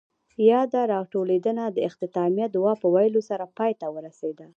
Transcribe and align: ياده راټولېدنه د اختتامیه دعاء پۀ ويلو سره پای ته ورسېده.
ياده 0.49 0.81
راټولېدنه 0.93 1.65
د 1.71 1.77
اختتامیه 1.89 2.47
دعاء 2.55 2.75
پۀ 2.81 2.87
ويلو 2.95 3.21
سره 3.29 3.45
پای 3.57 3.71
ته 3.79 3.87
ورسېده. 3.95 4.45